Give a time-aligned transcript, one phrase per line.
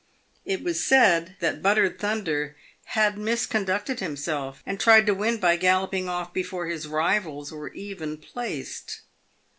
[0.45, 2.55] It was said that Buttered Thunder
[2.85, 8.17] had misconducted himself and tried to win by galloping off before his rivals were even
[8.17, 9.01] placed.